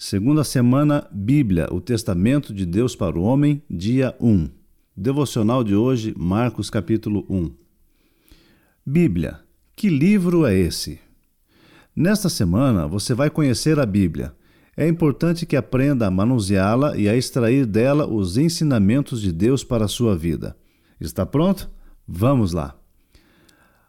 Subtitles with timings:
[0.00, 4.48] Segunda semana, Bíblia, o Testamento de Deus para o Homem, dia 1.
[4.96, 7.50] Devocional de hoje, Marcos capítulo 1.
[8.86, 9.40] Bíblia,
[9.74, 11.00] que livro é esse?
[11.96, 14.32] Nesta semana você vai conhecer a Bíblia.
[14.76, 19.86] É importante que aprenda a manuseá-la e a extrair dela os ensinamentos de Deus para
[19.86, 20.56] a sua vida.
[21.00, 21.68] Está pronto?
[22.06, 22.78] Vamos lá.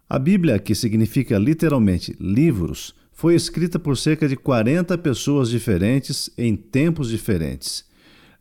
[0.09, 6.55] A Bíblia, que significa literalmente livros, foi escrita por cerca de 40 pessoas diferentes em
[6.55, 7.83] tempos diferentes.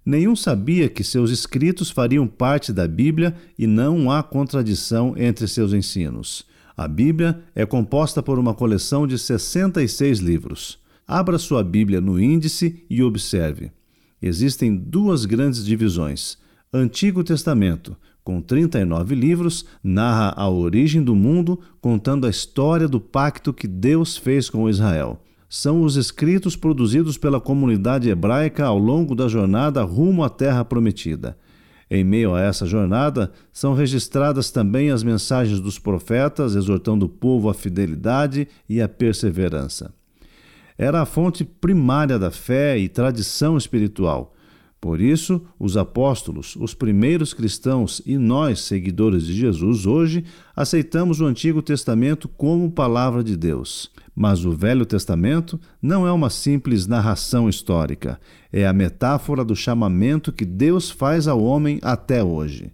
[0.06, 5.72] Nenhum sabia que seus escritos fariam parte da Bíblia e não há contradição entre seus
[5.72, 6.46] ensinos.
[6.76, 10.78] A Bíblia é composta por uma coleção de 66 livros.
[11.08, 13.72] Abra sua Bíblia no índice e observe.
[14.22, 16.38] Existem duas grandes divisões:
[16.72, 23.54] Antigo Testamento, com 39 livros, narra a origem do mundo, contando a história do pacto
[23.54, 25.18] que Deus fez com Israel.
[25.48, 31.38] São os escritos produzidos pela comunidade hebraica ao longo da jornada rumo à Terra Prometida.
[31.90, 37.48] Em meio a essa jornada, são registradas também as mensagens dos profetas, exortando o povo
[37.48, 39.90] à fidelidade e à perseverança.
[40.76, 44.34] Era a fonte primária da fé e tradição espiritual
[44.80, 51.26] por isso, os apóstolos, os primeiros cristãos e nós, seguidores de Jesus, hoje aceitamos o
[51.26, 53.90] Antigo Testamento como palavra de Deus.
[54.14, 58.20] Mas o Velho Testamento não é uma simples narração histórica,
[58.52, 62.70] é a metáfora do chamamento que Deus faz ao homem até hoje.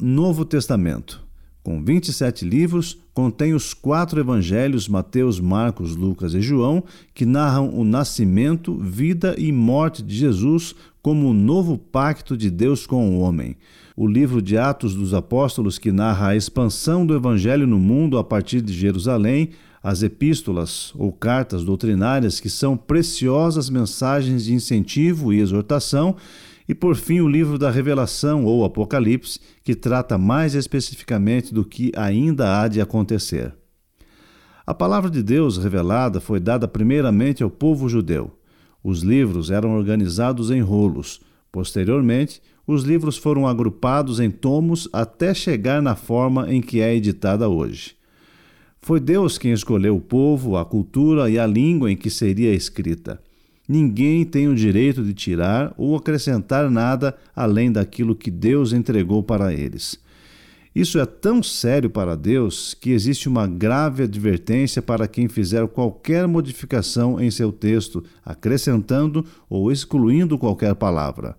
[0.00, 1.22] Novo Testamento
[1.62, 6.82] com 27 livros, contém os quatro evangelhos Mateus, Marcos, Lucas e João,
[7.12, 12.86] que narram o nascimento, vida e morte de Jesus como o novo pacto de Deus
[12.86, 13.56] com o homem.
[13.96, 18.24] O livro de Atos dos Apóstolos, que narra a expansão do evangelho no mundo a
[18.24, 19.50] partir de Jerusalém,
[19.82, 26.16] as epístolas ou cartas doutrinárias, que são preciosas mensagens de incentivo e exortação,
[26.68, 31.90] e por fim, o livro da Revelação ou Apocalipse, que trata mais especificamente do que
[31.96, 33.54] ainda há de acontecer.
[34.64, 38.39] A palavra de Deus revelada foi dada primeiramente ao povo judeu.
[38.82, 41.20] Os livros eram organizados em rolos.
[41.52, 47.48] Posteriormente, os livros foram agrupados em tomos até chegar na forma em que é editada
[47.48, 47.96] hoje.
[48.80, 53.20] Foi Deus quem escolheu o povo, a cultura e a língua em que seria escrita.
[53.68, 59.52] Ninguém tem o direito de tirar ou acrescentar nada além daquilo que Deus entregou para
[59.52, 59.98] eles.
[60.74, 66.28] Isso é tão sério para Deus que existe uma grave advertência para quem fizer qualquer
[66.28, 71.36] modificação em seu texto, acrescentando ou excluindo qualquer palavra.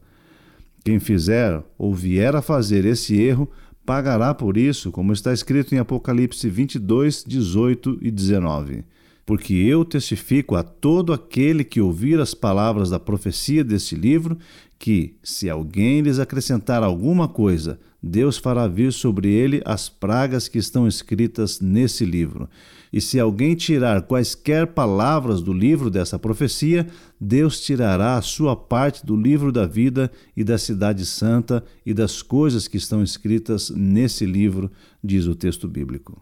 [0.84, 3.50] Quem fizer ou vier a fazer esse erro
[3.86, 8.84] pagará por isso, como está escrito em Apocalipse 22, 18 e 19
[9.26, 14.38] porque eu testifico a todo aquele que ouvir as palavras da profecia deste livro,
[14.78, 20.58] que, se alguém lhes acrescentar alguma coisa, Deus fará vir sobre ele as pragas que
[20.58, 22.50] estão escritas nesse livro.
[22.92, 26.88] E se alguém tirar quaisquer palavras do livro dessa profecia,
[27.20, 32.22] Deus tirará a sua parte do livro da vida e da cidade santa e das
[32.22, 34.70] coisas que estão escritas nesse livro,
[35.02, 36.20] diz o texto bíblico.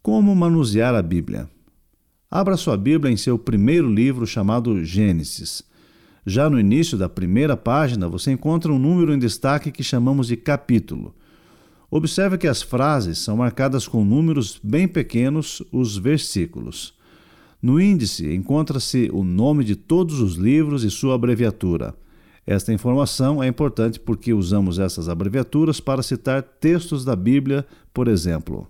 [0.00, 1.55] Como manusear a Bíblia?
[2.30, 5.62] Abra sua Bíblia em seu primeiro livro chamado Gênesis.
[6.26, 10.36] Já no início da primeira página, você encontra um número em destaque que chamamos de
[10.36, 11.14] capítulo.
[11.88, 16.94] Observe que as frases são marcadas com números bem pequenos, os versículos.
[17.62, 21.94] No índice encontra-se o nome de todos os livros e sua abreviatura.
[22.44, 27.64] Esta informação é importante porque usamos essas abreviaturas para citar textos da Bíblia,
[27.94, 28.66] por exemplo.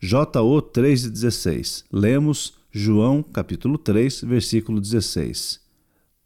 [0.00, 1.84] JO 3,16.
[1.92, 5.60] Lemos João capítulo 3, versículo 16.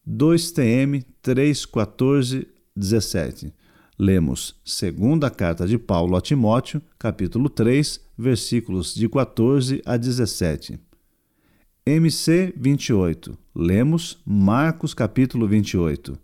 [0.06, 3.54] 2TM 3, 14, 17.
[3.96, 10.80] Lemos segunda carta de Paulo a Timóteo, capítulo 3, versículos de 14 a 17.
[11.86, 13.38] MC 28.
[13.54, 16.18] Lemos Marcos capítulo 28.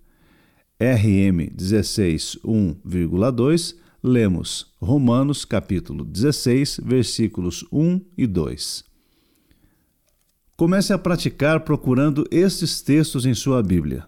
[0.80, 3.76] RM 16, 1,2.
[4.02, 8.87] Lemos Romanos capítulo 16, versículos 1 e 2.
[10.58, 14.04] Comece a praticar procurando estes textos em sua Bíblia.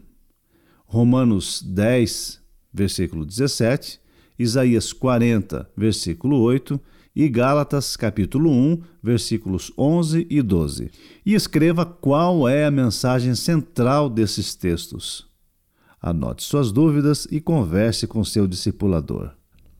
[0.84, 2.42] Romanos 10,
[2.74, 4.00] versículo 17,
[4.36, 6.80] Isaías 40, versículo 8
[7.14, 10.90] e Gálatas capítulo 1, versículos 11 e 12.
[11.24, 15.28] E escreva qual é a mensagem central desses textos.
[16.02, 19.30] Anote suas dúvidas e converse com seu discipulador.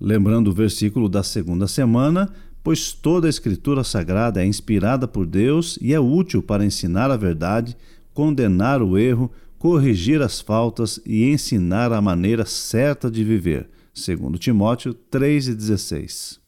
[0.01, 5.79] Lembrando o versículo da segunda semana, pois toda a Escritura Sagrada é inspirada por Deus
[5.81, 7.77] e é útil para ensinar a verdade,
[8.13, 13.69] condenar o erro, corrigir as faltas e ensinar a maneira certa de viver.
[13.93, 16.40] Segundo Timóteo 3,16.